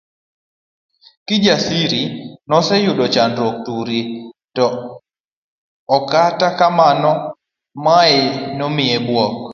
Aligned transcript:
Kijasiri 1.27 2.03
noseyudo 2.49 3.03
chandruok 3.13 3.55
turi, 3.65 3.99
to 4.55 4.65
akata 5.95 6.47
kamano 6.59 7.11
mae 7.85 8.19
nomiye 8.57 8.97
buok. 9.07 9.33